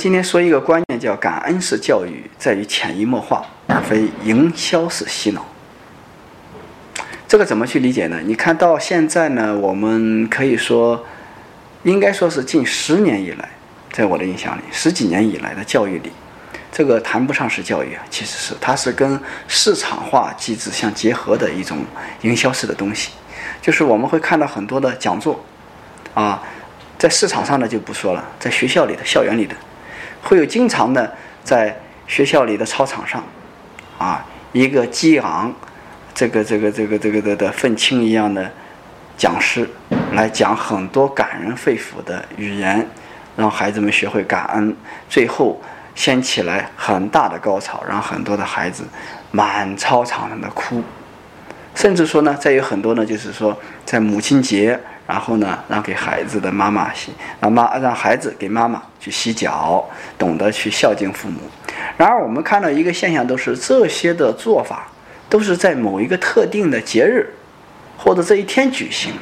[0.00, 5.44] 今天说一个观念，叫感恩式教育在于潜移默化，而非营销式洗脑。
[7.28, 8.18] 这个怎么去理解呢？
[8.24, 11.04] 你看到现在呢，我们可以说，
[11.82, 13.46] 应该说是近十年以来，
[13.92, 16.10] 在我的印象里，十几年以来的教育里，
[16.72, 21.76] 这个谈不上是教育啊，其实是它是跟市场化机制相结合的一种
[22.22, 23.10] 营销式的东西。
[23.60, 25.44] 就是我们会看到很多的讲座，
[26.14, 26.42] 啊，
[26.96, 29.54] 在市场上的就不说了，在学校里的、校园里的，
[30.22, 33.22] 会有经常的在学校里的操场上，
[33.98, 35.52] 啊，一个激昂。
[36.12, 38.50] 这个这个这个这个的的愤青一样的
[39.16, 39.66] 讲师
[40.12, 42.84] 来讲很多感人肺腑的语言，
[43.36, 44.76] 让孩子们学会感恩，
[45.08, 45.58] 最后
[45.94, 48.84] 掀起来很大的高潮，让很多的孩子
[49.30, 50.82] 满操场上的哭，
[51.74, 53.56] 甚至说呢，再有很多呢，就是说
[53.86, 54.78] 在母亲节，
[55.10, 59.84] 然后呢，让给孩子的妈妈洗，让妈让孩子给妈妈去洗脚，
[60.16, 61.40] 懂得去孝敬父母。
[61.96, 64.86] 然而，我们看到一个现象，都是这些的做法。
[65.28, 67.24] 都是在某一个特定的节日，
[67.96, 69.12] 或者这一天举行。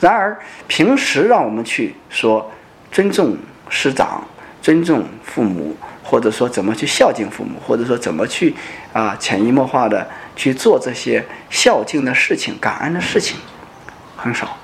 [0.00, 0.36] 然而，
[0.66, 2.50] 平时让我们去说
[2.90, 3.36] 尊重
[3.68, 4.24] 师长、
[4.60, 8.52] 尊重父母，或者说怎么去孝敬父母，或者说怎么去
[8.92, 13.38] 啊潜移默化的去做这些孝敬的事情、感恩的事情，
[14.16, 14.58] 很少。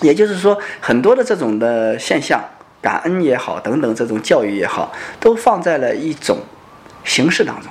[0.00, 2.42] 也就是说，很多的这种的现象，
[2.80, 6.38] 感恩也好，等等这种教育也好，都放在了一种
[7.04, 7.70] 形式当中。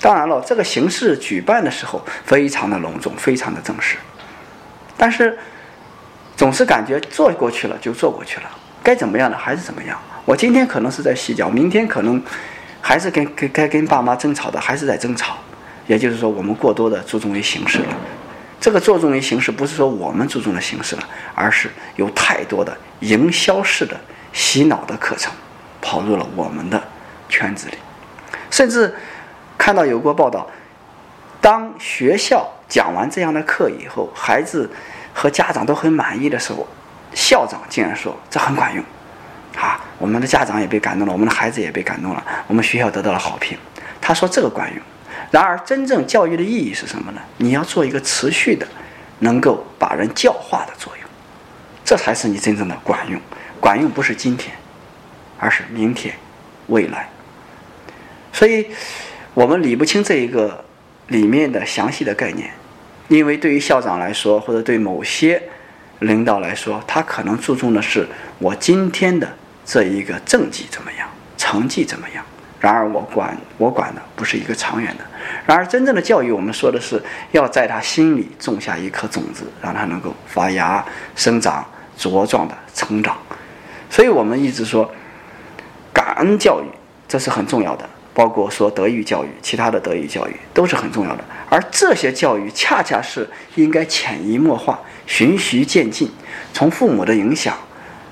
[0.00, 3.96] 当然了，这个形式举办的时候非常的隆重，非常的正式，
[4.96, 5.38] 但是
[6.36, 8.50] 总是感觉做过去了就做过去了，
[8.82, 9.98] 该怎么样的还是怎么样。
[10.24, 12.22] 我今天可能是在洗脚，明天可能
[12.80, 15.36] 还是跟跟该跟爸妈争吵的还是在争吵。
[15.86, 17.96] 也就是说，我们过多的注重于形式了。
[18.66, 21.02] 这个注重于形式，不是说我们注重的形式了，
[21.36, 23.96] 而是有太多的营销式的
[24.32, 25.32] 洗脑的课程
[25.80, 26.82] 跑入了我们的
[27.28, 27.78] 圈子里，
[28.50, 28.92] 甚至。
[29.56, 30.44] 看到有过报道，
[31.40, 34.68] 当学校讲完这样的课以后，孩子
[35.14, 36.66] 和家长都很满意的时候，
[37.14, 38.84] 校长竟然说这很管用，
[39.56, 43.56] 啊，我们的家长也被感动了，我们的孩子也被感动了，我们学校得到了好评。
[44.00, 44.82] 他说这个管用。
[45.30, 47.20] 然而，真正教育的意义是什么呢？
[47.38, 48.66] 你要做一个持续的，
[49.20, 51.08] 能够把人教化的作用，
[51.84, 53.20] 这才是你真正的管用。
[53.60, 54.54] 管用不是今天，
[55.38, 56.14] 而是明天、
[56.68, 57.08] 未来。
[58.32, 58.66] 所以。
[59.36, 60.64] 我们理不清这一个
[61.08, 62.50] 里面的详细的概念，
[63.08, 65.42] 因为对于校长来说，或者对某些
[65.98, 69.30] 领导来说，他可能注重的是我今天的
[69.62, 72.24] 这一个政绩怎么样，成绩怎么样。
[72.66, 75.04] 然而我管我管的不是一个长远的。
[75.46, 77.00] 然而真正的教育，我们说的是
[77.30, 80.84] 要在他心里种下一颗种子，让他能够发芽、
[81.14, 81.64] 生长、
[81.96, 83.16] 茁壮的成长。
[83.88, 84.90] 所以我们一直说，
[85.92, 86.66] 感恩教育
[87.06, 87.88] 这是很重要的。
[88.12, 96.10] 包括说德育教育，其他的德育教育都是很重要的，而这些教育恰恰是应该潜移默化、循序渐进，
[96.52, 97.56] 从父母的影响，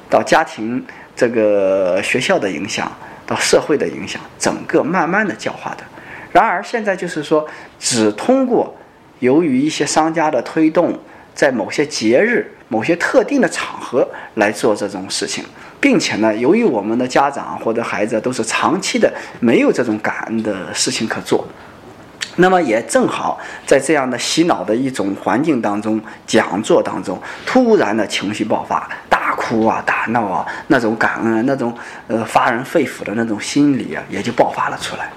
[0.09, 0.87] 到家庭、
[1.17, 2.93] 这个学校的影响，
[3.27, 5.85] 到社会的影响，整个慢慢的教化的。
[6.33, 7.47] 然而现在就是说，
[7.79, 8.75] 只通过
[9.21, 10.99] 由于一些商家的推动，
[11.35, 15.45] 在某些节日、某些特定的场合来做这种事情。
[15.81, 21.47] 并且呢，由于我们的家长或者孩子都是长期的没有这种感恩的事情可做，
[22.37, 28.89] 那么也正好在这样的洗脑的一种环境当中，讲座当中，突然的情绪爆发，
[29.45, 31.77] 哭啊、打闹啊，那种感恩、那种
[32.09, 35.11] 呃发人肺腑的那种心理啊，也就爆发了出来。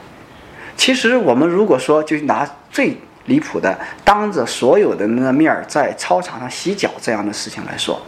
[0.76, 8.02] 其实我们如果说就拿最离谱的，当着所有的人的面儿在操场上洗脚这样的事情来说。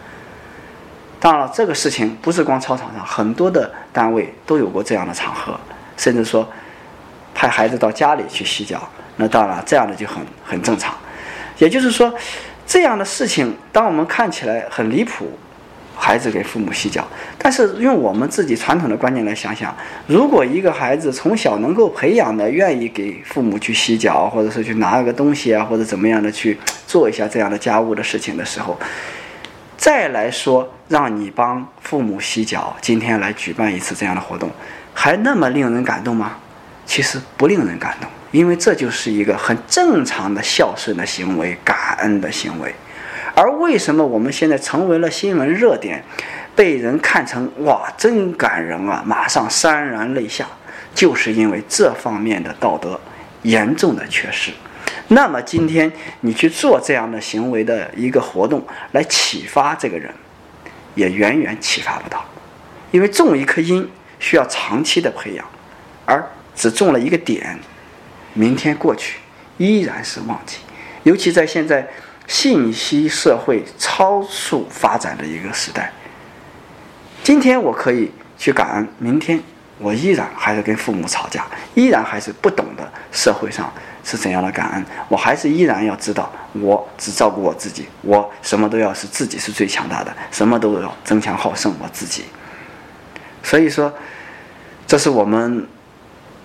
[1.21, 5.57] 当然了，这个事情不是光操场上，很多的单位都有过这样的场合，
[5.95, 6.45] 甚至说
[7.33, 8.81] 派孩子到家里去洗脚。
[9.15, 10.93] 那当然，这样的就很很正常。
[11.57, 12.13] 也就是说，
[12.65, 15.37] 这样的事情，当我们看起来很离谱，
[16.09, 17.07] 孩子给父母洗脚，
[17.37, 19.71] 但是用我们自己传统的观念来想想，
[20.07, 26.57] 如果一个孩子从小能够培养的愿意给父母去洗脚，或者是去拿个东西啊，或者怎么样的去
[26.87, 28.75] 做一下这样的家务的事情的时候，
[29.77, 30.67] 再来说。
[30.89, 34.49] 让你帮父母洗脚，今天来举办一次这样的活动，
[34.91, 36.35] 还那么令人感动吗？
[36.83, 42.73] 其实不令人感动，因为这就是一个很正常的孝顺的行为、感恩的行为。
[43.39, 46.03] 而为什么我们现在成为了新闻热点，
[46.57, 50.45] 被人看成哇真感人啊，马上潸然泪下，
[50.93, 52.99] 就是因为这方面的道德
[53.43, 54.51] 严重的缺失。
[55.07, 55.89] 那么今天
[56.19, 60.13] 你去做这样的行为的一个活动，来启发这个人。
[60.95, 62.25] 也远远启发不到，
[62.91, 63.89] 因为种一颗因
[64.19, 65.45] 需要长期的培养，
[66.03, 66.21] 而
[66.53, 67.57] 只种了一个点，
[68.33, 69.19] 明天过去
[69.57, 70.57] 依然是忘记。
[71.03, 71.87] 尤其在现在
[72.29, 75.91] 信息社会超速发展的一个时代，
[77.23, 79.41] 今天我可以去感恩，明天
[79.79, 83.73] 我依然还是跟父母吵架，依然还是不懂得社会上
[84.03, 92.25] 是怎样的感恩，我还是依然要知道，我只照顾我自己，我什么都要是自己是最强大的，什么都要争强好胜我自己。
[93.41, 93.91] 所以说，
[94.85, 95.67] 这是我们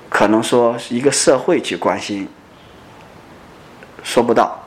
[0.09, 2.27] 可能说一个社会去关心，
[4.03, 4.64] 说不到，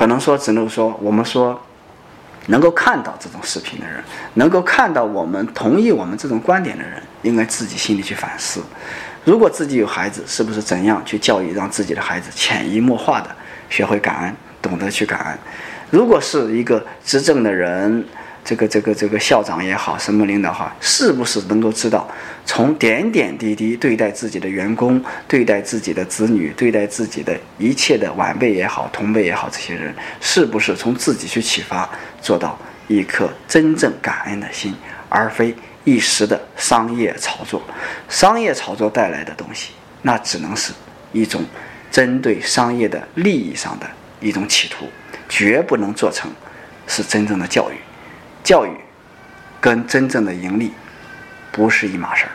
[0.00, 1.60] 可能说只能说我们说
[2.46, 4.02] 能够看到这种视频的人，
[4.32, 8.62] 能够看到我们同意我们这种观点的人，应该自己心里去反思。
[9.26, 13.28] 如果自己有孩子，是不是怎样去教育，让自己的孩子潜移默化的
[13.68, 15.38] 学会感恩，懂得去感恩？
[15.90, 18.02] 如果是一个执政的人。
[18.44, 22.08] 这个这个这个校长也好，什么领导哈，是不是能够知道
[22.44, 31.88] 从点点滴滴对待自己的员工、对待自己的子女、对待自己的一切的晚辈也好、同辈也好，这些人是不是从自己去启发，
[32.20, 32.58] 做到
[32.88, 34.74] 一颗真正感恩的心，
[35.08, 35.54] 而非
[35.84, 37.62] 一时的商业炒作？
[38.08, 39.72] 商业炒作带来的东西，
[40.02, 40.72] 那只能是
[41.12, 41.44] 一种
[41.90, 43.86] 针对商业的利益上的
[44.18, 44.86] 一种企图，
[45.28, 46.30] 绝不能做成
[46.86, 47.74] 是真正的教育。
[48.50, 48.70] 教育
[49.60, 50.72] 跟真正的盈利
[51.52, 52.32] 不是一码事儿。